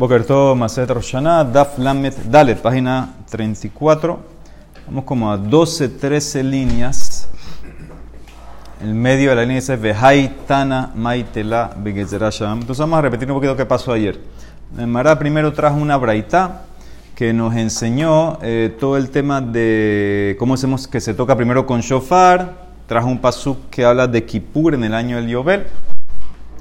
[0.00, 4.18] Bokerto Maset Roshana, Daf Lamet Dalet, página 34.
[4.86, 7.28] Vamos como a 12, 13 líneas.
[8.80, 12.60] El medio de la línea dice Vehai Tana Maitela Begezerasham.
[12.60, 14.18] Entonces vamos a repetir un poquito qué pasó ayer.
[14.74, 16.62] Mara primero trajo una braita
[17.14, 21.82] que nos enseñó eh, todo el tema de cómo hacemos que se toca primero con
[21.82, 22.54] shofar.
[22.86, 25.66] Trajo un pasuk que habla de Kippur en el año del Yobel.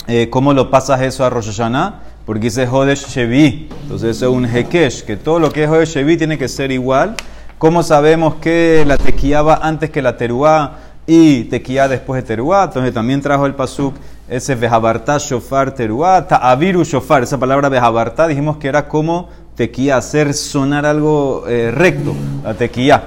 [0.07, 2.08] Eh, ¿Cómo lo pasas eso a Rosh Hashanah?
[2.25, 3.69] Porque dice Hodesh Shevi.
[3.83, 6.71] Entonces eso es un Hekesh, que todo lo que es Hodesh Shevi tiene que ser
[6.71, 7.15] igual.
[7.57, 12.65] ¿Cómo sabemos que la tequía va antes que la teruá y tequía después de teruá?
[12.65, 13.95] Entonces también trajo el pasuk
[14.29, 17.23] ese Vejabartá Shofar teruá, Ta'aviru Shofar.
[17.23, 22.13] Esa palabra Vejabartá dijimos que era como tequía, hacer sonar algo eh, recto,
[22.43, 23.03] la tequía.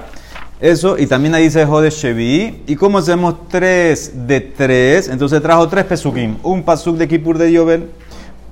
[0.59, 2.63] Eso, y también ahí dice Hodesh Shevi.
[2.67, 5.07] ¿Y cómo hacemos tres de tres?
[5.07, 6.37] Entonces trajo tres pesukim.
[6.43, 7.89] Un pasuk de Kippur de Yobel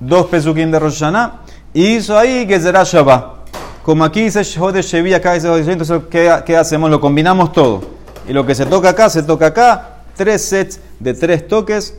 [0.06, 1.40] dos pesukim de Rosh Hashanah,
[1.74, 3.42] y hizo ahí que Shabbat.
[3.82, 6.90] Como aquí dice Jode Shevi, acá dice Jode entonces ¿qué, hacemos?
[6.90, 7.82] Lo combinamos todo.
[8.28, 11.96] Y lo que se toca acá, se toca acá, tres sets de tres toques.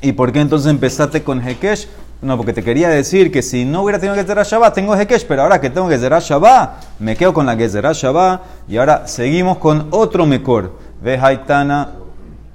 [0.00, 1.88] ¿Y por qué entonces empezaste con Hekesh?
[2.20, 5.26] No, porque te quería decir que si no hubiera tenido que ser Shabbat, tengo Hekesh,
[5.26, 8.42] pero ahora que tengo que ser Shabbat, me quedo con la será Shabbat.
[8.68, 10.78] Y ahora seguimos con otro mejor.
[11.02, 11.88] Vejaitana,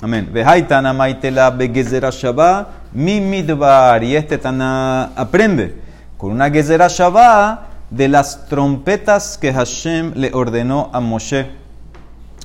[0.01, 0.29] amén.
[0.31, 4.03] Vejaitana maitela begezera Shabbat mi midbar.
[4.03, 5.75] Y este Tana aprende
[6.17, 11.47] con una gezerah Shabbat de las trompetas que Hashem le ordenó a Moshe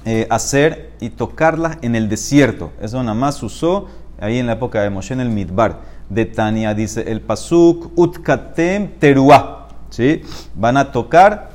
[0.05, 2.73] eh, hacer y tocarlas en el desierto.
[2.81, 3.89] Eso nada más usó
[4.21, 5.81] ahí en la época de Moshe en el midbar.
[6.09, 9.69] De Tania dice el pasuk utkatem teruah.
[9.91, 10.23] ¿sí?
[10.55, 11.51] Van a tocar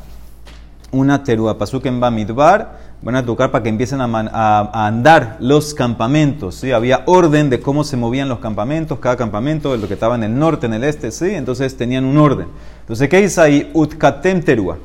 [0.91, 1.57] una teruah.
[1.57, 6.55] Pasuk en Bamidbar van a tocar para que empiecen a, andar los campamentos.
[6.55, 6.71] ¿sí?
[6.71, 10.37] Había orden de cómo se movían los campamentos, cada campamento, lo que estaba en el
[10.37, 11.29] norte, en el este, ¿sí?
[11.29, 12.47] entonces tenían un orden.
[12.81, 13.71] Entonces, ¿qué dice ahí?
[13.73, 14.77] Utkatem terua.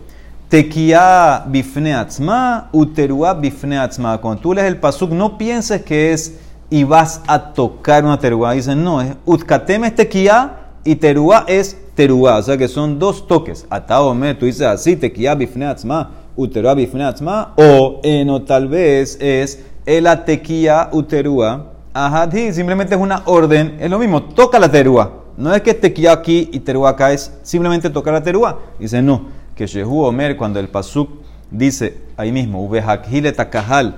[0.49, 4.19] Tekia bifneatzma, uterua bifneatzma.
[4.19, 8.53] Cuando tú lees el pasuk, no pienses que es y vas a tocar una terua.
[8.53, 10.53] Dicen, no, es utkatem es tequia
[10.85, 12.37] y terua es terua.
[12.37, 13.67] O sea que son dos toques.
[13.71, 20.89] Ataome, tú dices así, tequia bifneatzma uterua bifnatzma, o eno tal vez es el atequía
[20.93, 25.19] uterua ahadhi, simplemente es una orden, es lo mismo, toca la terua.
[25.37, 28.61] No es que tequía aquí y terua acá, es simplemente tocar la terua.
[28.79, 31.11] Dice no, que Shehu Omer, cuando el pasuk
[31.51, 33.97] dice ahí mismo, uvehakhile takahal,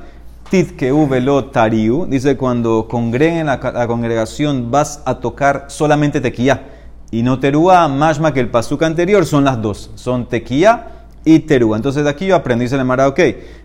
[0.50, 6.66] tit que lo tariu, dice cuando congreguen la, congregación vas a tocar solamente tequía
[7.10, 10.88] y no terua, más que el pasuk anterior son las dos, son tequía
[11.24, 11.76] y terúa.
[11.76, 13.20] Entonces de aquí yo aprendí, se le mara, ok,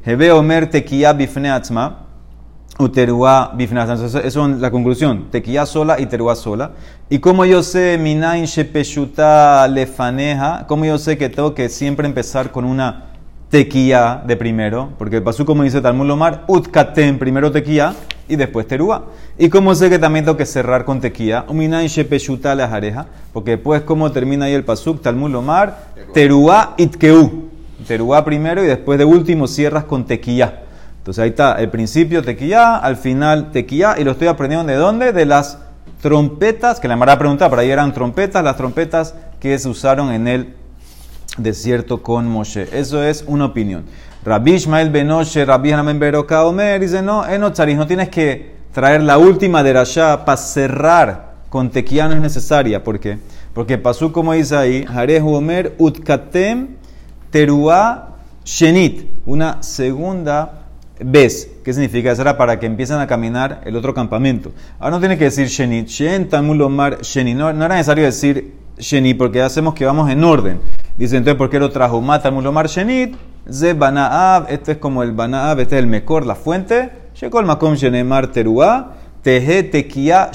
[0.06, 2.06] Hebe Omer tequía bifne atzma,
[2.80, 6.72] uterúa bifne Entonces eso es la conclusión, tequía sola y terúa sola.
[7.10, 12.52] Y como yo sé, minain shepeshuta lefaneja, como yo sé que tengo que siempre empezar
[12.52, 13.06] con una
[13.50, 17.94] tequía de primero, porque el pasú como dice Talmud Lomar, utkatem, primero tequía
[18.28, 19.08] y después terúa.
[19.38, 23.52] Y como sé que también tengo que cerrar con tequía, uminain shepeshuta la jareja, porque
[23.52, 27.49] después como termina ahí el pasuk, Talmud Lomar, terúa itkeu.
[27.88, 30.64] Teruá primero y después de último cierras con tequía.
[31.00, 35.14] Entonces ahí está el principio tequía, al final tequía y lo estoy aprendiendo de dónde?
[35.14, 35.58] De las
[36.02, 40.28] trompetas, que la Mara preguntar, pero ahí eran trompetas, las trompetas que se usaron en
[40.28, 40.54] el
[41.38, 42.68] desierto con Moshe.
[42.72, 43.86] Eso es una opinión.
[44.24, 49.64] Rabbi Ishmael Benoshe, Rabbi Hanamen Beroka Omer, dice, no, no tienes que traer la última
[49.64, 52.84] de Rasha para cerrar con tequía, no es necesaria.
[52.84, 53.18] ¿Por qué?
[53.54, 56.79] Porque pasó como dice ahí, Harehu Omer Utkatem
[57.32, 60.64] Teruá Shenit, una segunda
[61.00, 61.50] vez.
[61.64, 62.12] ¿Qué significa?
[62.12, 64.52] Eso era para que empiecen a caminar el otro campamento.
[64.80, 65.88] Ahora no tiene que decir Shenit.
[65.88, 67.36] Shen Tamulomar Shenit.
[67.36, 70.60] No, era necesario decir Shenit porque hacemos que vamos en orden.
[70.98, 72.02] Dice entonces, ¿por qué lo trajo?
[72.02, 73.16] Mata Mulomar Shenit.
[73.52, 74.48] Ze Banaab.
[74.50, 76.90] Este es como el Banaab, este es el Mekor, la fuente.
[77.16, 78.96] Shekol Makom Shenemar Teruá.
[79.22, 80.32] Teje Tequia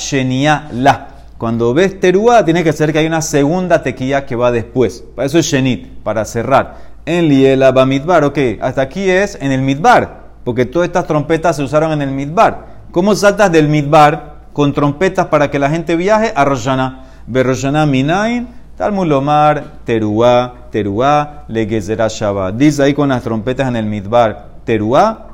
[0.72, 1.13] La.
[1.44, 5.04] Cuando ves teruá, tiene que ser que hay una segunda tequía que va después.
[5.14, 6.76] Para eso es shenit, para cerrar.
[7.04, 11.62] En liela bamidbar, ok, hasta aquí es en el midbar, porque todas estas trompetas se
[11.62, 12.64] usaron en el midbar.
[12.92, 17.08] ¿Cómo saltas del midbar con trompetas para que la gente viaje a Roshana?
[17.26, 18.48] Berroshana minain,
[18.78, 22.54] talmulomar, teruá, teruá, legezera shabbat.
[22.54, 25.26] Dice ahí con las trompetas en el midbar, teruá,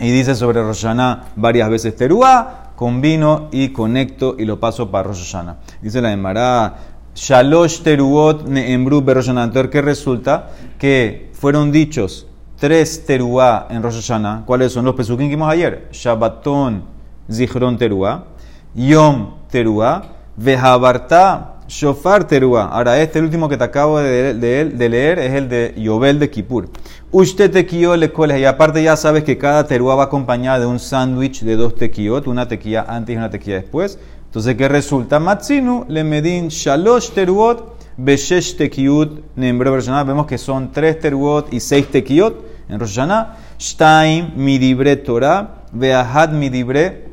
[0.00, 5.34] y dice sobre Roshana varias veces teruá, combino y conecto y lo paso para Rosh.
[5.82, 6.76] Dice la Emara,
[7.14, 10.50] Shalosh teruot Entonces, ¿qué resulta?
[10.78, 12.26] Que fueron dichos
[12.58, 14.44] tres teruá en Rosh Hashanah.
[14.46, 15.88] ¿Cuáles son los pesukim que vimos ayer?
[15.92, 16.84] Shabbaton
[17.30, 18.24] zichron teruá,
[18.74, 20.02] Yom teruá,
[20.36, 22.66] Vehabarta Shofar Teruá.
[22.66, 26.30] Ahora, este, el último que te acabo de, de leer, es el de Yobel de
[26.30, 26.68] Kippur.
[27.16, 28.40] Usted tequio le coles.
[28.40, 32.26] Y aparte ya sabes que cada teruá va acompañada de un sándwich de dos tequiot,
[32.26, 34.00] una tequilla antes y una tequilla después.
[34.24, 35.20] Entonces, ¿qué resulta?
[35.20, 41.86] Matzinu le medin shalosh teruot beshesh tekiut nembre Vemos que son tres teruot y seis
[41.86, 42.34] tequiot
[42.68, 43.36] en Rosh Hashanah.
[43.60, 47.10] Shtaim midibre Torah, veahad midibre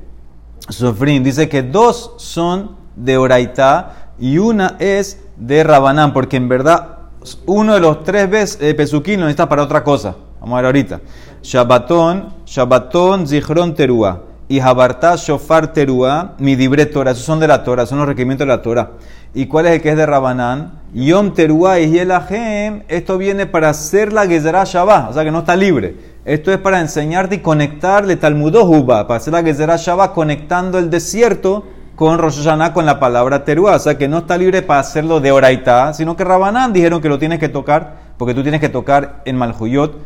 [0.67, 1.21] sofrim.
[1.21, 7.00] Dice que dos son de Oraitá y una es de Rabanán, porque en verdad
[7.45, 10.15] uno de los tres veces eh, pesuquín lo necesita para otra cosa.
[10.39, 11.01] Vamos a ver ahorita.
[11.43, 14.23] Shabbatón, Shabbatón, Zichron Teruá.
[14.47, 17.11] Y Jabartá, Shofar Teruá, Midibre Torah.
[17.11, 18.91] Esos son de la Torah, son los requerimientos de la Torah.
[19.33, 20.81] ¿Y cuál es el que es de Rabanán?
[20.93, 22.83] Yom Teruá y Yelahem.
[22.89, 25.95] Esto viene para hacer la Gezerá Shabbat, o sea que no está libre.
[26.25, 31.63] Esto es para enseñarte y conectarle Talmudohuba, para hacer la Gezerá Shabbat conectando el desierto
[32.01, 33.75] con Rosh Hashanah con la palabra teruá.
[33.75, 37.07] O sea que no está libre para hacerlo de oraitá, sino que Rabanán dijeron que
[37.07, 39.97] lo tienes que tocar, porque tú tienes que tocar en Malhuyot,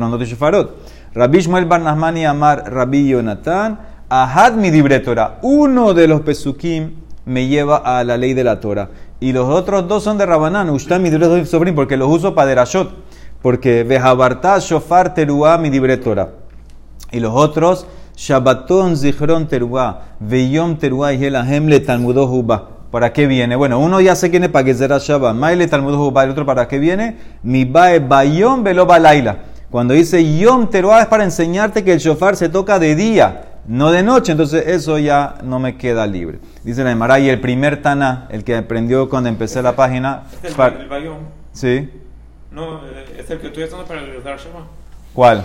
[0.00, 0.74] no de Shefarot.
[1.14, 3.78] Rabbi Shmuel Barnasmani Amar Rabbi Yonatan,
[4.08, 5.38] Ahad mi Torah.
[5.42, 8.88] Uno de los pesukim me lleva a la ley de la Torah.
[9.20, 12.92] Y los otros dos son de Rabanán, Ushtam mi sobrin, porque los uso para derashot.
[13.40, 16.30] Porque Vejabartá, Shofar, Teruá, mi Torah.
[17.12, 17.86] Y los otros
[18.16, 22.68] Shabbaton Zichron Teruá, Veyom Teruá y Helahem le Talmudó Juba.
[22.90, 23.56] ¿Para qué viene?
[23.56, 25.34] Bueno, uno ya sé quién es para que será Shabbat.
[25.34, 26.22] Maile Talmudó Juba.
[26.22, 27.16] El otro para qué viene?
[27.42, 29.38] Mi Bae Bayom Velo Balaila.
[29.68, 33.90] Cuando dice Yom Teruá es para enseñarte que el shofar se toca de día, no
[33.90, 34.30] de noche.
[34.30, 36.38] Entonces eso ya no me queda libre.
[36.62, 40.22] Dice la Emara y el primer Tana, el que aprendió cuando empecé la página.
[40.44, 40.80] ¿Es el, para...
[40.80, 41.16] el Bayom?
[41.52, 41.90] Sí.
[42.52, 44.83] No, eh, es el que estoy usando para el Dar Shabbat.
[45.14, 45.44] ¿Cuál?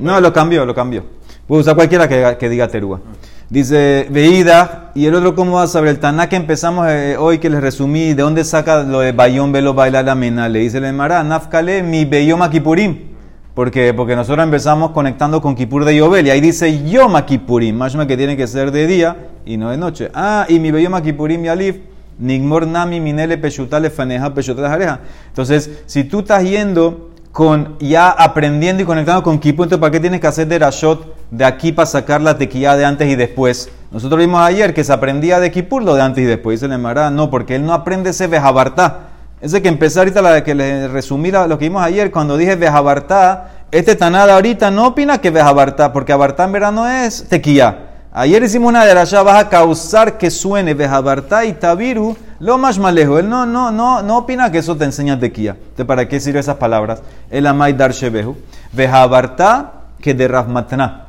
[0.00, 1.04] No, lo cambió, lo cambió.
[1.46, 3.00] Puedo usar cualquiera que, diga terúa.
[3.48, 5.90] Dice, veída, y el otro, ¿cómo va a saber?
[5.90, 9.52] El Taná que empezamos eh, hoy, que les resumí, ¿de dónde saca lo de Bayón,
[9.52, 10.48] Velo, Baila, la Mena?
[10.48, 13.14] Le dice el Mará, Nafkale, mi Beyoma Kipurim.
[13.54, 17.94] Porque, porque nosotros empezamos conectando con Kipur de Yobel, y ahí dice Yoma Kipurim, más
[17.94, 20.10] que tiene que ser de día y no de noche.
[20.14, 21.76] Ah, y mi Beyoma Kipurim y Alif,
[22.18, 25.00] Nigmor Nami, Minele, Peshutale, Faneja, Peshutale, Jareja.
[25.28, 30.00] Entonces, si tú estás yendo con ya aprendiendo y conectando con Kippur, entonces ¿para qué
[30.00, 33.68] tienes que hacer de Rashot de aquí para sacar la tequilla de antes y después?
[33.90, 36.62] Nosotros vimos ayer que se aprendía de Kippur lo de antes y después.
[36.62, 36.80] Dice el
[37.14, 39.00] no, porque él no aprende ese Bejabartá.
[39.42, 43.50] Ese que empecé ahorita, la que le resumí lo que vimos ayer, cuando dije Bejabartá,
[43.70, 47.80] este Tanada ahorita no opina que Bejabartá, porque Abartá en verano es tequilla.
[48.14, 52.78] Ayer hicimos una de ya vas a causar que suene Bejabartá y Tabiru lo más
[52.78, 53.18] malejo.
[53.18, 55.56] Él no, no, no, no opina que eso te enseña tequía.
[55.76, 57.02] ¿De para qué sirven esas palabras?
[57.30, 58.36] El amay dar shebehu.
[58.72, 61.02] Bejabartá que de Rahmatna.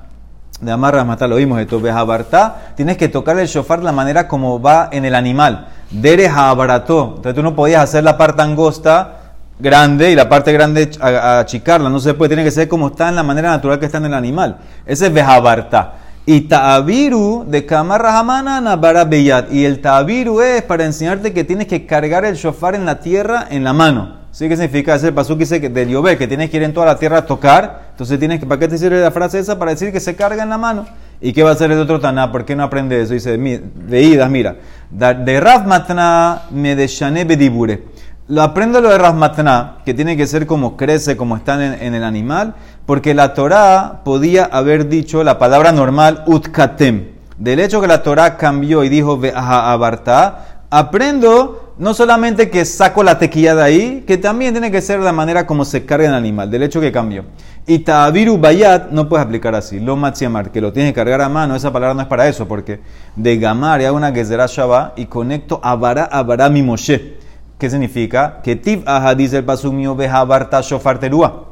[0.61, 1.79] De amar Rahmatá lo vimos esto.
[1.79, 5.67] Bejabartá tienes que tocar el shofar la manera como va en el animal.
[5.91, 7.13] Dere Jabarató.
[7.17, 9.13] Entonces tú no podías hacer la parte angosta
[9.59, 11.89] grande y la parte grande achicarla.
[11.89, 12.29] No se puede.
[12.29, 14.57] Tiene que ser como está en la manera natural que está en el animal.
[14.85, 15.93] Ese es Bejabartá.
[16.29, 19.49] Y ta'abiru de Kamarrahamana Nabara Beyat.
[19.49, 23.47] Y el ta'abiru es para enseñarte que tienes que cargar el shofar en la tierra
[23.49, 24.17] en la mano.
[24.31, 24.49] ¿Sí?
[24.49, 24.95] ¿Qué significa?
[24.95, 27.25] Ese pasú que dice del Yobel, que tienes que ir en toda la tierra a
[27.25, 27.87] tocar.
[27.91, 29.57] Entonces tienes que, ¿para qué te sirve la frase esa?
[29.57, 30.85] Para decir que se carga en la mano.
[31.21, 32.29] ¿Y qué va a hacer el otro Taná?
[32.29, 33.13] ¿Por qué no aprende eso?
[33.13, 34.57] Dice, de idas, mira.
[34.91, 37.83] De Rav Matna me de Bedibure.
[38.29, 42.03] Lo aprendo lo de Rasmatna, que tiene que ser como crece, como está en, el
[42.03, 42.55] animal,
[42.87, 47.09] porque la Torá podía haber dicho la palabra normal utkatem.
[47.37, 53.19] Del hecho que la Torá cambió y dijo abarta, aprendo no solamente que saco la
[53.19, 56.49] tequilla de ahí, que también tiene que ser la manera como se carga el animal,
[56.49, 57.25] del hecho que cambió.
[57.67, 59.81] Y ta'abiru bayat no puedes aplicar así.
[59.81, 62.47] Lo machiamar, que lo tienes que cargar a mano, esa palabra no es para eso,
[62.47, 62.79] porque
[63.17, 67.17] de gamar hago una gezerá shabbat y conecto abara abara mi moshe.
[67.59, 68.39] ¿Qué significa?
[68.41, 71.47] Que tiv aha dice el pasuk mío barta shofar terúa.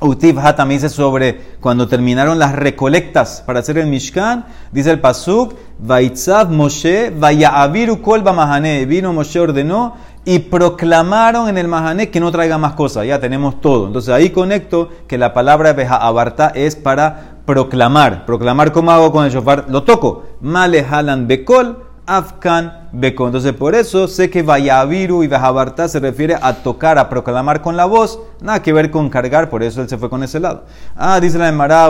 [0.00, 5.00] Utiv ha también dice sobre cuando terminaron las recolectas para hacer el Mishkan, dice el
[5.00, 8.86] pasuk, Vaitzav Moshe, Vayaaviru kol mahane.
[8.86, 13.06] Vino Moshe ordenó y proclamaron en el Mahané que no traiga más cosas.
[13.06, 13.86] Ya tenemos todo.
[13.86, 18.26] Entonces ahí conecto que la palabra Abarta es para proclamar.
[18.26, 19.64] Proclamar, ¿cómo hago con el shofar?
[19.68, 20.24] Lo toco.
[20.42, 23.26] Male halan bekol Afkan Beko.
[23.26, 27.76] Entonces, por eso sé que Vayaviru y Vajabarta se refiere a tocar, a proclamar con
[27.76, 30.64] la voz, nada que ver con cargar, por eso él se fue con ese lado.
[30.96, 31.88] Ah, dice la Emara,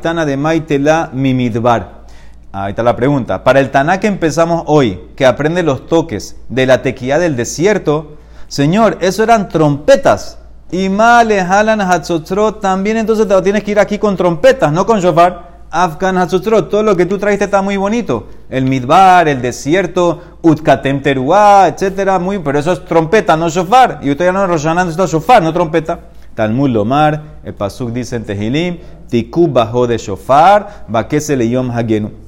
[0.00, 1.98] Tana de Maitela Mimidbar.
[2.50, 3.44] Ahí está la pregunta.
[3.44, 8.16] Para el Taná que empezamos hoy, que aprende los toques de la tequía del desierto,
[8.48, 10.38] Señor, eso eran trompetas.
[10.70, 15.47] Y male hatzotrot, también entonces te tienes que ir aquí con trompetas, no con shofar.
[15.70, 18.26] Afgan Hatzotrot, todo lo que tú trajiste está muy bonito.
[18.48, 24.00] El Midbar, el desierto, Utkatem Teruá, etcétera, muy, pero eso es trompeta, no shofar.
[24.02, 26.00] Y usted ya no Roshaná esto shofar, no trompeta.
[26.34, 32.27] Talmud Lomar, el Pasuk dice en Tehilim, Tikub bajo de shofar, le Yom Hagenu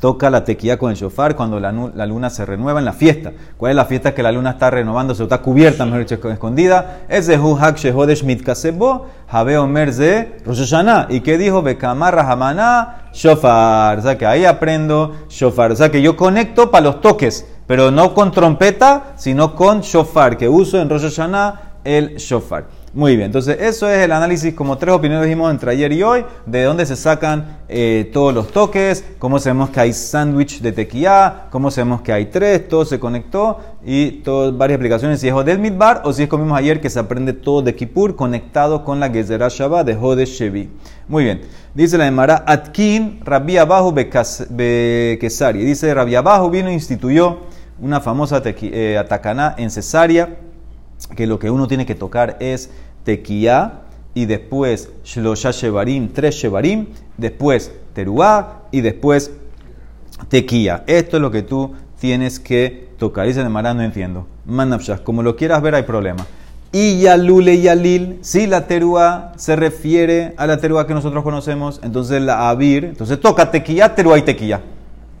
[0.00, 3.32] toca la tequía con el shofar cuando la, luna se renueva en la fiesta.
[3.56, 7.02] ¿Cuál es la fiesta que la luna está renovándose está cubierta, mejor dicho, escondida?
[7.08, 10.74] Es de Shehodesh Mitkasebo, Habe Omer ze Rosh
[11.08, 11.62] ¿Y qué dijo?
[11.62, 13.98] Bekamar Rahamana Shofar.
[13.98, 15.72] O sea que ahí aprendo shofar.
[15.72, 20.36] O sea que yo conecto para los toques, pero no con trompeta, sino con shofar,
[20.36, 22.66] que uso en Rosh Hashanah el shofar.
[22.96, 26.24] Muy bien, entonces eso es el análisis, como tres opiniones dijimos entre ayer y hoy,
[26.46, 31.42] de dónde se sacan eh, todos los toques, cómo sabemos que hay sándwich de tequía,
[31.50, 35.58] cómo sabemos que hay tres, todo se conectó y todas, varias explicaciones, si es del
[35.58, 38.98] Midbar o si es como vimos ayer que se aprende todo de Kippur conectado con
[38.98, 40.70] la Gezerah Shabbat de Jode Shevi.
[41.06, 41.42] Muy bien,
[41.74, 45.66] dice la Emara, Atkin Rabbi Abajo Bekesari.
[45.66, 47.40] Dice Rabbi Abajo vino e instituyó
[47.78, 50.38] una famosa eh, atacaná en Cesárea,
[51.14, 52.70] que lo que uno tiene que tocar es
[53.06, 53.82] tequía
[54.14, 59.30] y después shlosha shevarim, tres shevarim, después teruá y después
[60.28, 60.82] tequía.
[60.88, 63.28] Esto es lo que tú tienes que tocar.
[63.28, 64.26] Dice de Mará, no entiendo.
[64.44, 66.26] Manapshah, como lo quieras ver hay problema.
[66.72, 72.20] Y Yalule Yalil, si la teruá se refiere a la teruá que nosotros conocemos, entonces
[72.20, 74.62] la avir, entonces toca tequía, teruá y tequía.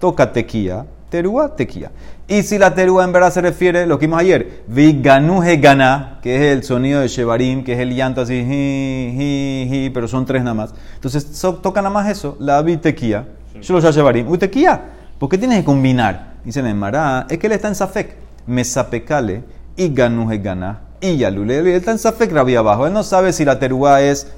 [0.00, 1.90] Toca tequía, teruá, tequía.
[2.28, 5.58] Y si la terúa en verdad se refiere a lo que vimos ayer, vi ganuje
[5.58, 9.90] gana, que es el sonido de Shevarim, que es el llanto así, hi, hi, hi,
[9.90, 10.74] pero son tres nada más.
[10.94, 13.28] Entonces toca nada más eso, la vi tequía,
[13.60, 14.82] yo lo Shevarim, uy tequía,
[15.18, 16.34] ¿por qué tienes que combinar?
[16.44, 19.44] Dice Mará, es que él está en Safek, mesapecale
[19.76, 23.44] y ganuje gana, y yalule, él está en Safek, rabia abajo, él no sabe si
[23.44, 24.32] la terúa es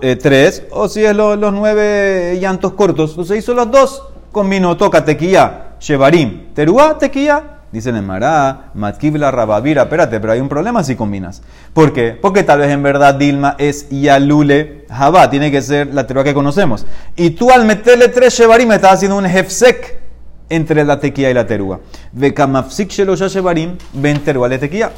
[0.00, 5.04] eh, tres o si es los nueve llantos cortos, entonces hizo los dos, combinó, toca
[5.04, 7.54] tequía Shevarim, Teruá, Tequía.
[7.70, 9.82] Dice el Mará, Matkibla Rabavira.
[9.82, 11.42] Espérate, pero hay un problema si combinas.
[11.74, 12.12] ¿Por qué?
[12.12, 15.28] Porque tal vez en verdad Dilma es Yalule Jabá.
[15.28, 16.86] Tiene que ser la teruá que conocemos.
[17.14, 20.00] Y tú al meterle tres Shevarim estás haciendo un Hefsek
[20.48, 21.80] entre la tequía y la terúa.
[22.12, 24.90] Vekamafsik Shelosha Shevarim, ven teruá le tequía.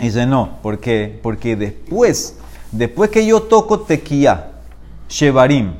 [0.00, 1.20] Dice no, ¿por qué?
[1.22, 2.36] Porque después,
[2.70, 4.52] después que yo toco tequía,
[5.10, 5.74] Shevarim,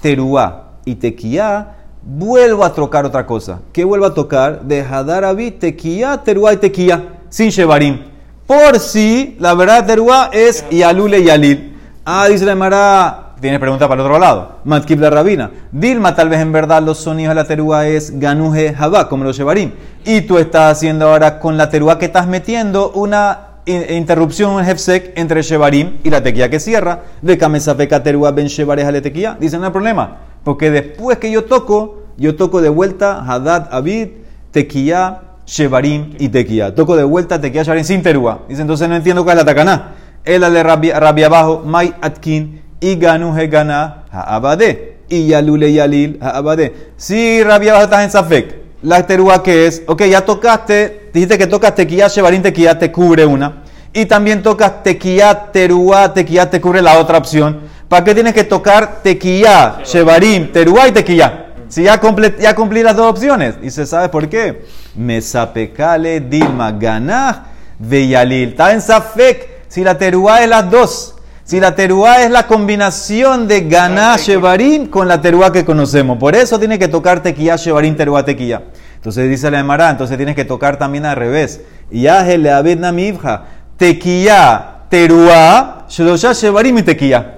[0.00, 3.60] teruá y tequía, vuelvo a tocar otra cosa.
[3.72, 4.62] ¿Qué vuelvo a tocar?
[4.62, 8.00] De Hadarabi, Tequía, Teruá y Tequía, sin Shevarim.
[8.46, 11.76] Por si la verdad Teruá es Yalule y Yalil.
[12.04, 14.56] Ah, dice la Mara, tiene pregunta para el otro lado.
[14.64, 15.50] Matkib la rabina.
[15.70, 19.36] Dilma, tal vez en verdad los sonidos de la teruá es ganuje jabá, como los
[19.36, 19.72] shevarim.
[20.04, 25.12] Y tú estás haciendo ahora con la teruá que estás metiendo una interrupción, un hefsek
[25.16, 27.02] entre shevarim y la tequía que cierra.
[27.22, 29.36] De kamesafeka teruá ben shevareja le tequía.
[29.38, 30.16] Dice, no hay problema.
[30.48, 34.08] Porque después que yo toco, yo toco de vuelta Hadad, Abid,
[34.50, 36.74] Tequía, Shevarim y Tequía.
[36.74, 38.46] Toco de vuelta Tequía, Shevarim sin Terúa.
[38.48, 39.92] Dice, entonces no entiendo cuál es la tacaná.
[40.24, 45.00] El ale rabia abajo, Mai Atkin, y Ganu Hegana, Abade.
[45.10, 46.92] Y Yalule Yalil, Abade.
[46.96, 51.46] Si rabia abajo estás en Safek, la Terúa que es, ok, ya tocaste, dijiste que
[51.46, 53.64] tocas Tequía, Shevarim, Tequía, te cubre una.
[53.92, 57.76] Y también tocas Tequía, Terúa, Tequía, te cubre la otra opción.
[57.88, 61.46] ¿Para qué tienes que tocar tequilla, shevarim, teruá y tequilla?
[61.68, 62.00] Si ya,
[62.38, 63.54] ya cumplí las dos opciones.
[63.62, 64.64] Y se sabe por qué.
[64.94, 67.46] Mesapekale dilma ganah
[67.78, 68.50] veyalil.
[68.50, 71.14] Está en safek si la teruá es las dos.
[71.44, 76.18] Si la teruá es la combinación de ganah, shevarim con la teruá que conocemos.
[76.18, 78.64] Por eso tiene que tocar tequilla, shevarim, teruá, tequilla.
[78.96, 81.62] Entonces dice la Emara, entonces tienes que tocar también al revés.
[81.90, 83.44] Ya le abedna mivja.
[83.78, 87.37] Tequilla, teruá, shelosha, shevarim y tequilla.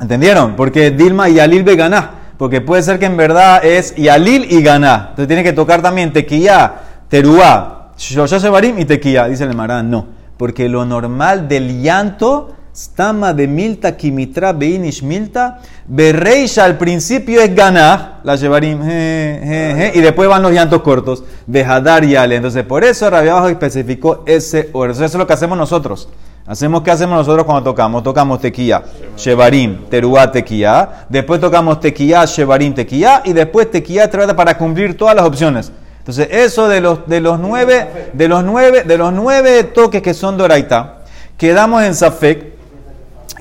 [0.00, 0.56] ¿Entendieron?
[0.56, 2.26] Porque Dilma y Alil ganá.
[2.38, 5.06] Porque puede ser que en verdad es Yalil y ganá.
[5.10, 6.74] Entonces tiene que tocar también tequía,
[7.08, 9.26] teruá, shosha sebarim y tequía.
[9.26, 10.06] Dice el Marán, no.
[10.36, 17.54] Porque lo normal del llanto, stama de milta, kimitra, beinish milta, berreisha al principio es
[17.54, 22.36] ganá, la shevarim, y después van los llantos cortos, bejadar y ale.
[22.36, 24.92] Entonces por eso Rabia Abajo especificó ese orden.
[24.92, 26.08] Eso es lo que hacemos nosotros.
[26.46, 28.04] Hacemos qué hacemos nosotros cuando tocamos?
[28.04, 28.84] Tocamos tequía,
[29.16, 31.06] shevarim, teruá, tequía.
[31.08, 33.22] Después tocamos tequía, shevarim, tequía.
[33.24, 35.72] Y después tequía, trata para cumplir todas las opciones.
[35.98, 40.14] Entonces, eso de los, de los nueve, de los nueve, de los nueve toques que
[40.14, 40.98] son doraita,
[41.36, 42.55] quedamos en Safek,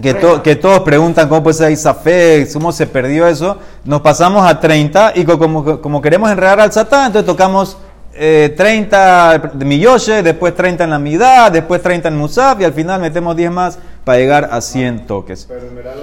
[0.01, 3.57] que, que, todos preguntan cómo puede ser Safek, cómo se perdió eso.
[3.85, 7.77] Nos pasamos a 30 y como, como queremos enredar al satán, entonces tocamos
[8.13, 12.73] eh, 30 de Miyoshe, después 30 en la Midá, después 30 en Musaf y al
[12.73, 15.45] final metemos 10 más para llegar a 100 toques.
[15.47, 15.93] Pero en verdad,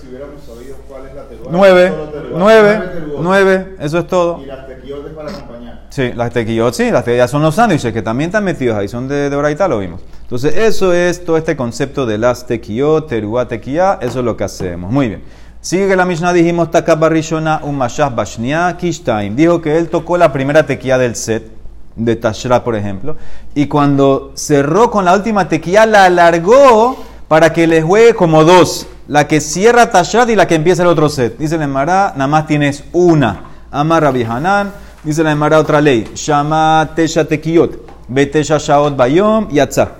[0.00, 2.30] si hubiéramos sabido cuál es la teruá, Nueve, Solo teruá.
[2.38, 3.20] nueve, teruot.
[3.20, 4.40] nueve, eso es todo.
[4.42, 5.82] Y las tequiotes para acompañar.
[5.90, 9.08] Sí, las tequillot, sí, las tequillas son los sándwiches que también están metidos ahí, son
[9.08, 10.00] de, de Braita, lo vimos.
[10.30, 14.44] Entonces, eso es todo este concepto de las tequillot, teruá, tequillá, eso es lo que
[14.44, 14.92] hacemos.
[14.92, 15.24] Muy bien.
[15.60, 19.34] Sigue que la Mishnah dijimos, Takabarishona, un mashah bashnia, kishtaim.
[19.34, 21.50] Dijo que él tocó la primera tequilla del set,
[21.96, 23.16] de Tashra, por ejemplo,
[23.56, 26.96] y cuando cerró con la última tequilla, la alargó
[27.26, 28.86] para que le juegue como dos.
[29.08, 31.38] La que cierra Tashrat y la que empieza el otro set.
[31.38, 33.46] Dice la Emara, nada más tienes una.
[33.72, 34.70] Amar Hanan,
[35.02, 36.08] dice la Emara otra ley.
[36.14, 39.99] Shama Tesha Tekiyot, Betesha Shaot Bayom Yatza.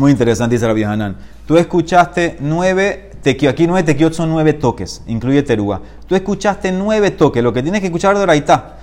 [0.00, 1.14] Muy interesante, dice Rabbi Hanan.
[1.46, 3.52] Tú escuchaste nueve tequiyot.
[3.52, 5.82] Aquí nueve tequiyot son nueve toques, incluye terúa.
[6.06, 7.42] Tú escuchaste nueve toques.
[7.42, 8.76] Lo que tienes que escuchar de Oraitá.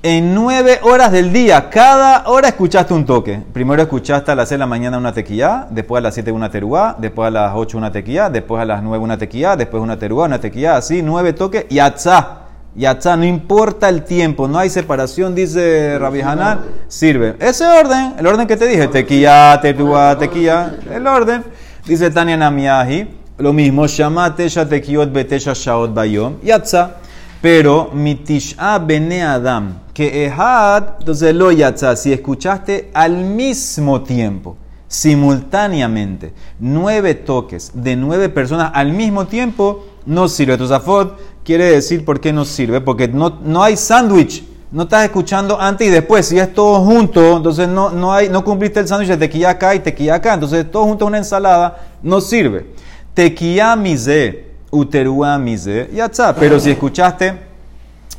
[0.00, 3.42] En nueve horas del día, cada hora escuchaste un toque.
[3.52, 6.48] Primero escuchaste a las seis de la mañana una tequillá, después a las siete una
[6.52, 9.98] teruá, después a las ocho una tequillá, después a las nueve una tequillá, después una
[9.98, 12.39] teruá, una tequillá, así, nueve toques, y atzá.
[12.76, 17.34] Y atzá, no importa el tiempo, no hay separación, dice Rabbi Hanan, sirve.
[17.40, 21.42] Ese orden, el orden que te dije, tequillá, teruá, tequillá, el orden.
[21.84, 23.08] Dice Tania Namiahi,
[23.38, 26.96] lo mismo, shamate tequiyot betesha shaot bayom, y atzá.
[27.42, 36.34] Pero mitish'a bene Adam, que ehad, entonces lo yatza, si escuchaste al mismo tiempo, simultáneamente,
[36.58, 40.58] nueve toques de nueve personas al mismo tiempo, no sirve.
[40.58, 44.44] Tosafot quiere decir por qué no sirve, porque no, no hay sándwich.
[44.72, 48.44] No estás escuchando antes y después, si es todo junto, entonces no, no, hay, no
[48.44, 52.20] cumpliste el sándwich de acá y tequilla acá, entonces todo junto a una ensalada no
[52.20, 52.66] sirve.
[53.12, 56.34] Tequilla mise, uterua mise, ya está.
[56.36, 57.34] Pero si escuchaste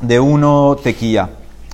[0.02, 1.30] de uno tequilla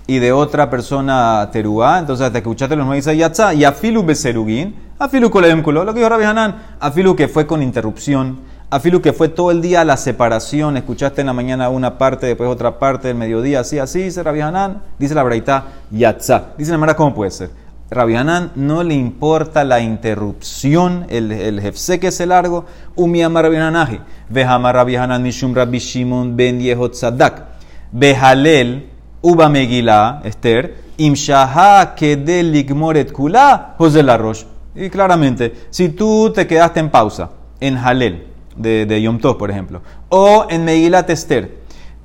[0.06, 4.74] y de otra persona teruá, entonces te escuchaste los nueve dice yatza, y afilu beserugin,
[4.98, 8.38] afilu kolemkulo, lo que dijo Rabbi Hanan, afilu que fue con interrupción,
[8.70, 12.48] afilu que fue todo el día la separación, escuchaste en la mañana una parte, después
[12.50, 16.54] otra parte, del mediodía, así, así, Rabbi Hanan, dice la braita, yatza.
[16.58, 17.50] Dice la Mara, ¿cómo puede ser?
[17.90, 18.14] Rabbi
[18.56, 24.00] no le importa la interrupción, el, el jefse que es el largo, umiyama Rabbi Hananaji,
[24.28, 27.44] vejama Rabbi Hanan mishum Rabbi Shimon ben Yehot Sadak,
[27.90, 28.90] behalel,
[29.22, 34.44] uba megilá, Esther, imshaha kedel ligmoret kula, José Larrosh.
[34.74, 38.27] Y claramente, si tú te quedaste en pausa, en Halel,
[38.58, 41.56] de, Yom Tov, por ejemplo, o en Megilat Esther,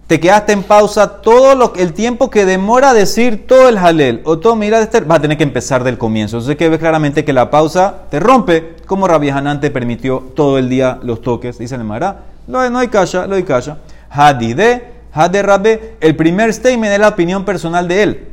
[0.08, 4.40] te quedaste en pausa todo lo, el tiempo que demora decir todo el Halel o
[4.40, 6.38] todo Megilat Esther, vas a tener que empezar del comienzo.
[6.38, 10.58] Entonces que ves claramente que la pausa te rompe, como Rabbi Hanan te permitió todo
[10.58, 12.26] el día los toques, dice el Mará.
[12.48, 13.78] No, no hay calla, no hay calla.
[14.10, 18.28] Hadide, Hade Rabbe, el primer statement es la opinión personal de él.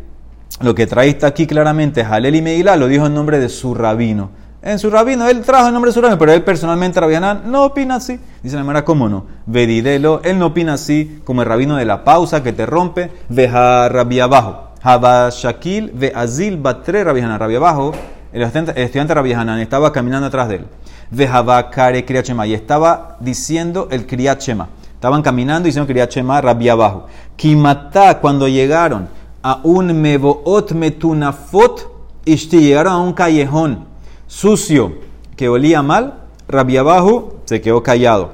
[0.61, 4.30] Lo que traíste aquí claramente, Halel y Megilá, lo dijo en nombre de su rabino.
[4.62, 7.51] En su rabino, él trajo el nombre de su rabino, pero él personalmente, Rabbi Hanan,
[7.51, 8.20] no opina así.
[8.42, 9.25] Dice la manera, ¿cómo no?
[9.46, 13.88] Vedidelo, él no opina así, como el rabino de la pausa que te rompe, veja
[13.88, 14.68] Rabbi abajo.
[14.83, 17.38] Haba Shakil, ve Azil, Batre Rabbi Hanan.
[17.38, 17.92] Rabbi abajo,
[18.35, 20.66] el estudiante, Hanan estaba caminando atrás de él.
[21.11, 24.68] Vejaba Kare Kriyat Shema, y estaba diciendo el Kriyat Shema.
[24.92, 27.07] Estaban caminando y diciendo Kriyat Shema, Rabbi abajo.
[27.37, 29.09] Kimatá, cuando llegaron
[29.42, 31.90] a un Mevoot Metunafot,
[32.27, 33.89] Ishti, llegaron a un callejón
[34.30, 34.92] sucio
[35.36, 38.30] que olía mal, Rabbi abajo se quedó callado.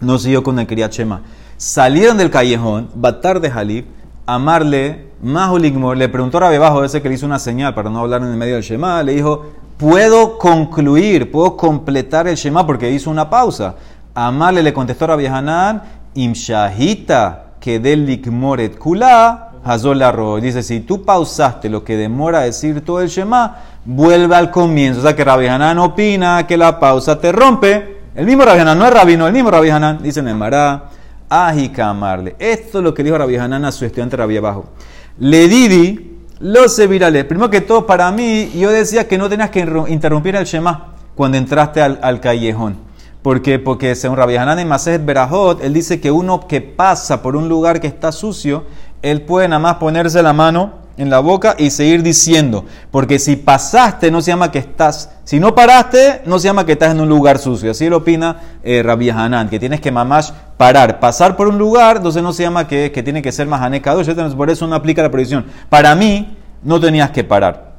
[0.00, 1.20] No siguió con el Shema.
[1.58, 3.84] Salieron del callejón, Batar de Jalib,
[4.24, 8.00] amarle, Mahuligmor, le preguntó a Rabbi abajo, ese que le hizo una señal para no
[8.00, 9.44] hablar en el medio del Shema, le dijo,
[9.76, 13.74] puedo concluir, puedo completar el Shema porque hizo una pausa.
[14.14, 15.82] Amarle le contestó a Rabbi Hanan,
[16.14, 20.42] Imshahita, que del Likmoret Kula, Hazol Arroz.
[20.42, 25.00] Dice, si tú pausaste lo que demora decir todo el Shema, vuelve al comienzo.
[25.00, 28.00] O sea que Rabbi Hanan opina que la pausa te rompe.
[28.14, 30.84] El mismo Rabbi Hanan, no es rabino, el mismo Rabbi Hanan, dice en el Mará,
[31.28, 32.34] Ajicamarle.
[32.38, 34.70] Esto es lo que dijo Rabbi Hanan a su estudiante Rabbi abajo.
[35.18, 37.24] Le didi, los virales.
[37.24, 41.38] Primero que todo, para mí, yo decía que no tenías que interrumpir el Shema cuando
[41.38, 42.76] entraste al, al callejón.
[43.22, 43.42] ¿Por?
[43.62, 47.48] Porque según Rabbi Hanan en Masejet Berajot, él dice que uno que pasa por un
[47.48, 48.64] lugar que está sucio,
[49.02, 52.66] él puede nada más ponerse la mano en la boca y seguir diciendo.
[52.90, 55.10] Porque si pasaste, no se llama que estás.
[55.24, 57.70] Si no paraste, no se llama que estás en un lugar sucio.
[57.70, 61.00] Así lo opina eh, Rabbi Hanan, que tienes que mamás parar.
[61.00, 64.02] Pasar por un lugar, entonces no se llama que, que tiene que ser más anecado.
[64.36, 65.46] Por eso no aplica la prohibición.
[65.70, 67.70] Para mí, no tenías que parar.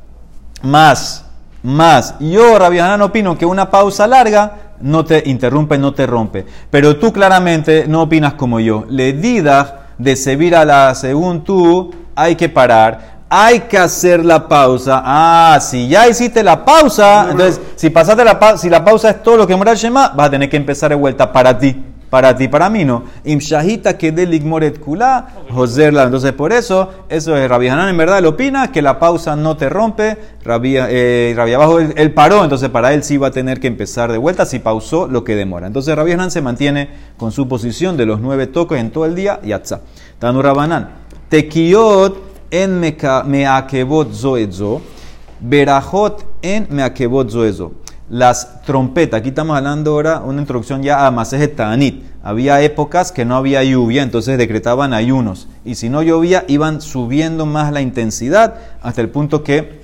[0.64, 1.26] Más,
[1.62, 2.16] más.
[2.20, 6.46] Yo, Rabbi Hanan, opino que una pausa larga no te interrumpe, no te rompe.
[6.72, 8.86] Pero tú claramente no opinas como yo.
[8.90, 13.22] Le didas de servir a la según tú, hay que parar.
[13.30, 15.02] Hay que hacer la pausa.
[15.06, 19.24] Ah, si ya hiciste la pausa, entonces si pasaste la pausa, si la pausa es
[19.24, 21.90] todo lo que mora el Shema, vas a tener que empezar de vuelta para ti.
[22.12, 23.06] Para ti, para mí no.
[23.24, 24.12] Im shahita que
[24.84, 26.04] kula, joserla.
[26.04, 29.56] Entonces, por eso, eso es Rabbi Hanan en verdad, él opina que la pausa no
[29.56, 30.17] te rompe.
[30.43, 34.17] Rabbi, eh, abajo, él, paró, entonces para él sí va a tener que empezar de
[34.17, 35.67] vuelta si pausó lo que demora.
[35.67, 39.15] Entonces, Rabbi Hanan se mantiene con su posición de los nueve toques en todo el
[39.15, 39.80] día, yatza.
[40.19, 40.89] Tanu Rabanan.
[41.30, 42.17] Tekiot
[42.52, 44.82] en meakebot zoezo.
[45.39, 47.71] Berajot en meakebot zoezo.
[48.12, 52.04] Las trompetas, aquí estamos hablando ahora una introducción ya a Masejet Ta'anit.
[52.21, 55.47] Había épocas que no había lluvia, entonces decretaban ayunos.
[55.63, 59.80] Y si no llovía, iban subiendo más la intensidad hasta el punto que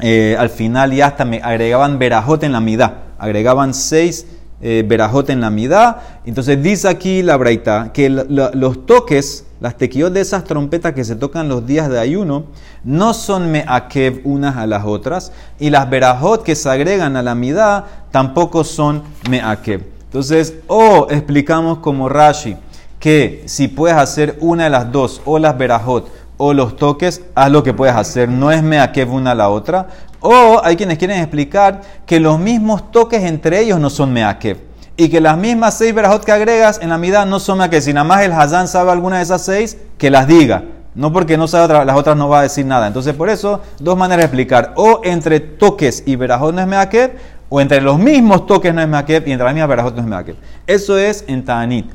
[0.00, 3.04] eh, al final ya hasta me agregaban verajot en la midá.
[3.16, 4.26] Agregaban seis
[4.60, 4.84] eh,
[5.28, 6.20] en la midá.
[6.26, 11.14] Entonces dice aquí la braita que los toques, las tequiot de esas trompetas que se
[11.14, 12.46] tocan los días de ayuno,
[12.82, 15.30] no son meakev unas a las otras.
[15.60, 19.84] Y las verajot que se agregan a la midá tampoco son meakev.
[20.06, 22.56] Entonces, o explicamos como Rashi
[22.98, 27.52] que si puedes hacer una de las dos, o las verajot, o los toques, haz
[27.52, 29.86] lo que puedes hacer, no es meakev una a la otra.
[30.18, 34.71] O hay quienes quieren explicar que los mismos toques entre ellos no son meakev.
[35.02, 37.82] Y que las mismas seis verajot que agregas en la mitad no son meakev.
[37.82, 40.62] Si nada más el Hazán sabe alguna de esas seis, que las diga.
[40.94, 42.86] No porque no sabe otra- las otras no va a decir nada.
[42.86, 44.74] Entonces, por eso, dos maneras de explicar.
[44.76, 47.16] O entre toques y verajot no es meakev,
[47.48, 50.06] o entre los mismos toques no es meakev y entre las mismas verajot no es
[50.06, 50.36] meakev.
[50.68, 51.90] Eso es en Ta'anit.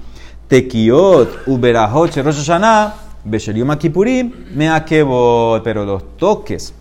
[0.49, 2.93] Tekiot, Uberajot, Rosh Hashanah,
[5.63, 6.73] pero los toques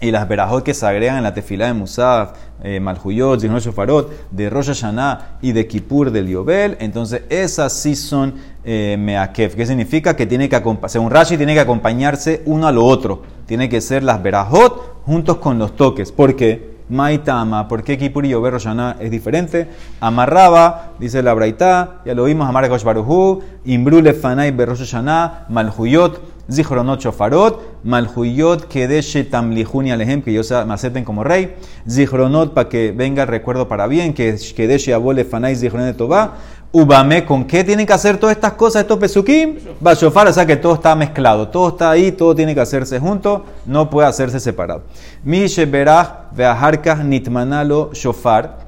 [0.00, 2.32] y las verajot que se agregan en la tefilá de Musaf,
[2.62, 8.34] eh, Malhuyot, Shofarot, de Rosh Hashanah y de Kippur del Yobel, entonces esas sí son
[8.64, 12.84] eh, Meakev, que significa que tiene que según Rashi, tiene que acompañarse uno a lo
[12.84, 16.70] otro, tiene que ser las verajot juntos con los toques, ¿por qué?
[16.90, 19.68] Maitama, ¿por qué Kippur y Yobel Rosh Hashanah es diferente?
[20.00, 26.20] Amarraba, dice la Braitá, ya lo vimos, Amar Kosh Baruhu, Imbrule Fanai Berosh Hashanah, Malhuyot,
[26.50, 31.54] Zichronot Shofarot, Malhuyot Kedeshe Tamlihuni Alejem, que ellos me acepten como rey,
[31.88, 36.34] Zichronot para que venga el recuerdo para bien, que Kedeshe Abole Fanai Zichronet Tová,
[36.72, 39.56] Ubame, ¿con qué tienen que hacer todas estas cosas, estos pesukim?
[39.84, 43.00] Va shofar, o sea que todo está mezclado, todo está ahí, todo tiene que hacerse
[43.00, 44.84] junto, no puede hacerse separado.
[45.24, 48.58] Mi Sheberach Veaharkah Nitmanalo Shofar,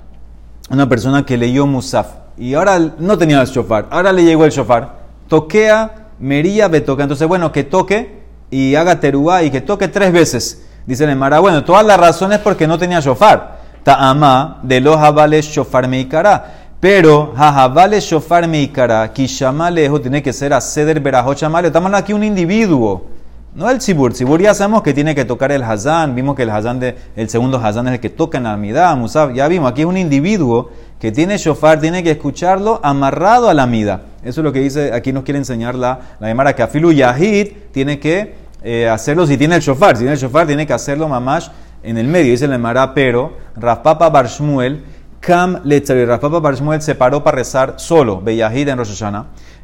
[0.68, 4.50] una persona que leyó Musaf y ahora no tenía el shofar, ahora le llegó el
[4.50, 4.96] shofar,
[5.28, 7.02] toquea, mería, betoca.
[7.02, 10.66] Entonces, bueno, que toque y haga teruá y que toque tres veces.
[10.86, 13.60] Dice el Mara, bueno, todas las razones porque no tenía shofar.
[13.82, 16.54] Ta'ama de los jabales shofar meikara.
[16.80, 21.68] Pero, jajabale shofar meikara, kishamalejo tiene que ser a ceder berajot shamale.
[21.68, 23.06] Estamos aquí un individuo.
[23.54, 24.12] No el Tzibur.
[24.12, 26.14] Tzibur ya sabemos que tiene que tocar el Hazán.
[26.14, 26.80] Vimos que el Hazán
[27.14, 29.32] el segundo Hazán es el que toca en la Amidad, Musaf.
[29.34, 30.70] Ya vimos, aquí es un individuo
[31.02, 34.02] que tiene shofar, tiene que escucharlo amarrado a la Amida.
[34.22, 37.48] Eso es lo que dice, aquí nos quiere enseñar la, la Gemara, que Afilu Yahid
[37.72, 39.96] tiene que eh, hacerlo si tiene el shofar.
[39.96, 41.48] Si tiene el shofar, tiene que hacerlo mamash
[41.82, 42.30] en el medio.
[42.30, 44.84] Dice la Gemara, pero Rafpapa Barshmuel,
[45.18, 46.04] Kam Letzari.
[46.04, 49.02] Rafpapa Barshmuel se paró para rezar solo, Beyahid en Rosh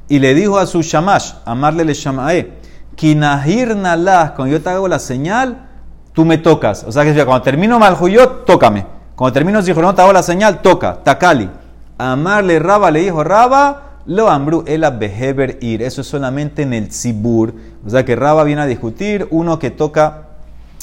[0.09, 2.51] y le dijo a su shamash, amarle le shamae,
[2.97, 5.69] Kinahir nalah, cuando yo te hago la señal,
[6.13, 6.83] tú me tocas.
[6.83, 8.98] O sea que cuando termino Malhuyot, tócame.
[9.19, 11.51] Cuando termino Zichronot, te hago la señal, toca, takali.
[11.99, 15.83] Amarle Raba le dijo, Raba, lo ambru el beheber ir.
[15.83, 17.53] Eso es solamente en el Tzibur.
[17.85, 20.29] O sea que Raba viene a discutir, uno que toca,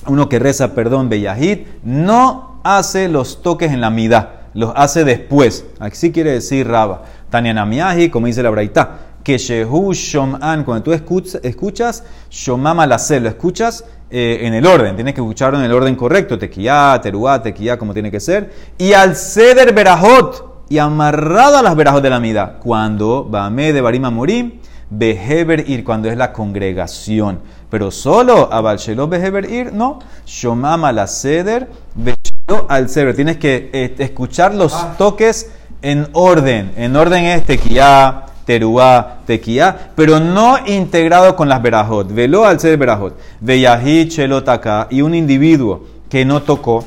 [0.08, 5.64] uno que reza, perdón, Beyahid, no hace los toques en la midá, los hace después.
[5.80, 7.04] Así quiere decir Raba.
[7.30, 12.98] Tania Namiahi, como dice la Braitá que Shehu Shom'an, cuando tú escuchas, escuchas Shomama la
[13.20, 13.84] lo escuchas
[14.18, 17.94] eh, en el orden, tienes que escucharlo en el orden correcto, tequiyá, teruá, tequiyá, como
[17.94, 22.58] tiene que ser, y al ceder berajot, y amarrado a las berajot de la mida,
[22.64, 24.54] cuando Bame de Barima Morim,
[24.90, 31.08] Beheber ir, cuando es la congregación, pero solo a Balshelo Beheber ir, no, Shomama la
[31.08, 31.68] ceder,
[32.70, 35.52] al ceder, tienes que eh, escuchar los toques
[35.82, 42.14] en orden, en orden es tequiyá, teruá, tequía, pero no integrado con las verajot.
[42.14, 43.18] Veló al ser verajot.
[43.42, 46.86] Veyahid, chelotaka, y un individuo que no tocó,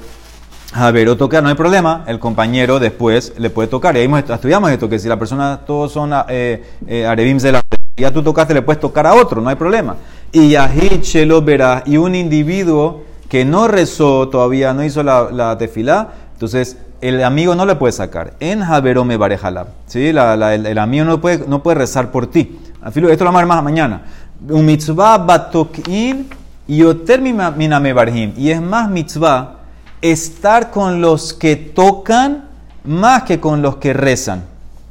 [0.72, 3.96] a ver, o tocar, no hay problema, el compañero después le puede tocar.
[3.96, 7.62] Y ahí estudiamos esto, que si la persona, todos son eh, eh, arebims de la
[7.98, 9.96] ya tú tocaste, le puedes tocar a otro, no hay problema.
[10.30, 11.02] Y Yahid,
[11.42, 17.22] verá, y un individuo que no rezó todavía, no hizo la, la tefilá, entonces el
[17.22, 18.34] amigo no le puede sacar.
[18.40, 19.68] En Javerome Barejalab.
[19.86, 20.12] ¿sí?
[20.12, 22.58] La, la, el, amigo no puede, no puede rezar por ti.
[22.84, 24.02] Esto lo vamos a ver mañana.
[24.48, 26.28] Un mitzvah batokin
[26.66, 28.32] yoter miname.
[28.36, 29.56] Y es más mitzvah
[30.00, 32.48] estar con los que tocan
[32.84, 34.44] más que con los que rezan.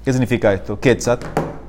[0.04, 0.80] ¿Qué significa esto?
[0.80, 1.24] Quetzat.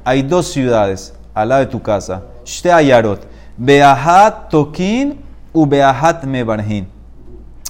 [0.05, 2.23] Hay dos ciudades al lado de tu casa.
[2.45, 3.27] Shte ayarot.
[3.57, 5.19] Beahat tokin
[5.53, 6.98] u beahat mebarhin.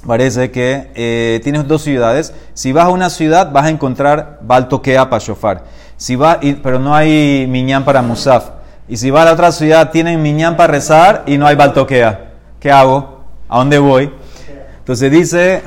[0.06, 2.32] Parece que eh, tienes dos ciudades.
[2.54, 5.64] Si vas a una ciudad, vas a encontrar baltoquea para shofar.
[5.96, 8.50] Si va, y- pero no hay miñán para musaf.
[8.88, 12.30] Y si vas a la otra ciudad, tienen miñán para rezar y no hay baltoquea.
[12.60, 13.24] ¿Qué hago?
[13.48, 14.10] ¿A dónde voy?
[14.78, 15.62] Entonces dice,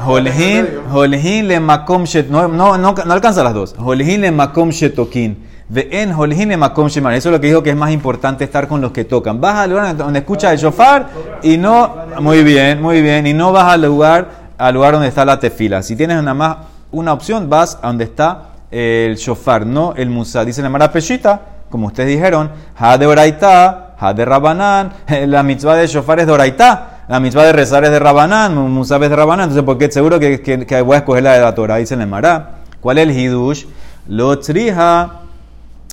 [0.91, 3.75] Holhin, le makom shet, no, no, no, no alcanza las dos.
[3.77, 5.50] Holhin le makom shetokin.
[5.71, 9.39] Eso es lo que dijo que es más importante estar con los que tocan.
[9.39, 11.07] Vas al lugar donde escucha el shofar
[11.43, 15.23] y no, muy bien, muy bien, y no vas al lugar, al lugar donde está
[15.23, 15.81] la tefila.
[15.81, 16.57] Si tienes nada más
[16.91, 20.43] una opción, vas a donde está el shofar, no el musa.
[20.43, 24.91] Dice la Mara Peshita, como ustedes dijeron, ha de oraita, ha de rabanán,
[25.27, 26.87] la mitzvah de shofar es de oraita.
[27.07, 30.39] La mitzvah de rezar es de Rabanán, Musab es de Rabanán, entonces porque seguro que,
[30.41, 32.51] que, voy a escoger la de la Torah, dice el Mará.
[32.79, 33.65] ¿Cuál es el hidush?
[34.07, 35.20] Lo trija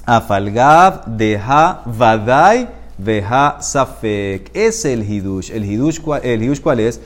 [0.09, 4.51] afalgav deja vadai veja safek.
[4.55, 5.51] Es el hidush.
[5.51, 7.01] El hidush, hidush cuál es?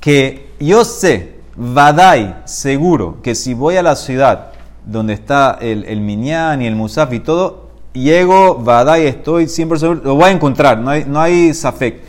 [0.00, 4.52] Que yo sé, vadai, seguro, que si voy a la ciudad
[4.84, 10.14] donde está el, minyan y el musaf y todo, llego, vadai, estoy siempre seguro, lo
[10.14, 12.00] voy a encontrar, no hay, no hay safek.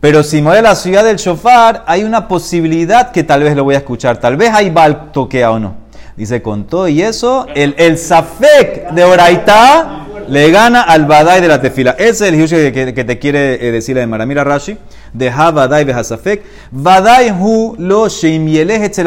[0.00, 3.54] Pero si me voy a la ciudad del shofar, hay una posibilidad que tal vez
[3.54, 4.16] lo voy a escuchar.
[4.16, 5.81] Tal vez hay bal toquea o no.
[6.16, 9.98] Dice, con todo y eso, el, el safek de Oraitá
[10.28, 11.92] le gana al badai de la tefila.
[11.92, 14.76] Ese es el hidush que, que- te quiere eh, decir la de Mira Rashi.
[15.12, 16.42] De ha badai ve safek.
[16.70, 19.06] Badai hu lo sheim yeleh etzel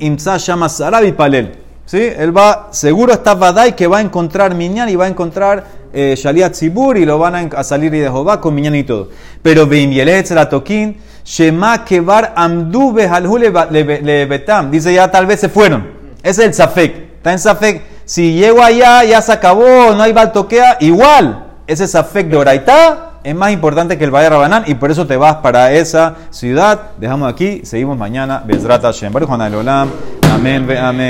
[0.00, 1.52] imsa shama sarabi palel.
[1.86, 2.02] ¿Sí?
[2.18, 6.14] Él va, seguro está badai que va a encontrar minyan y va a encontrar eh,
[6.16, 9.08] Shaliat Zibur y lo van a, a salir y de Jehová con minyan y todo.
[9.42, 14.70] Pero etzel tokin Shema kevar amdu behalhu le betam.
[14.70, 15.95] Dice ya tal vez se fueron.
[16.26, 17.18] Es el Safek.
[17.18, 17.82] Está en Safek.
[18.04, 20.78] Si llego allá, ya se acabó, no hay baltoquea.
[20.80, 25.06] Igual, ese Safek de Oraitá es más importante que el Valle Rabanán y por eso
[25.06, 26.80] te vas para esa ciudad.
[26.98, 28.42] Dejamos aquí, seguimos mañana.
[28.44, 29.12] Bezrat Hashem.
[29.12, 29.88] Baruch Olam.
[30.34, 31.04] Amén, amén.